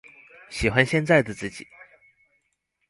[0.49, 1.67] 喜歡現在的自己